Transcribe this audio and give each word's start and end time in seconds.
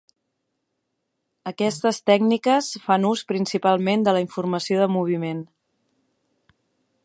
Aquestes 1.51 1.99
tècniques 2.11 2.71
fan 2.87 3.05
ús 3.11 3.23
principalment 3.33 4.07
de 4.09 4.17
la 4.19 4.23
informació 4.27 4.81
de 4.85 4.91
moviment. 4.99 5.47